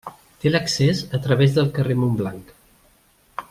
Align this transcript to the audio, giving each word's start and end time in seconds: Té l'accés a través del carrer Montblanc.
Té 0.43 0.51
l'accés 0.53 1.01
a 1.17 1.19
través 1.27 1.53
del 1.59 1.71
carrer 1.77 1.99
Montblanc. 2.05 2.51